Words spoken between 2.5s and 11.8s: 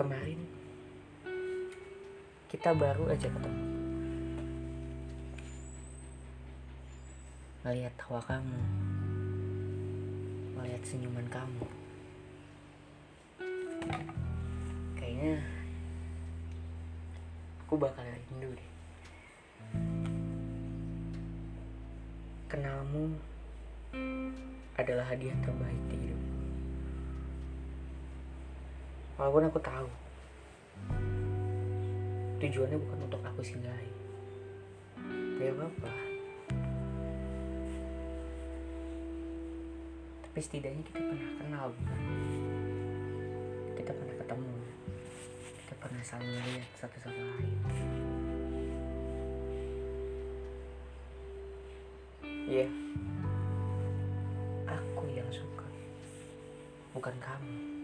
baru aja ketemu. Melihat tawa kamu melihat senyuman kamu.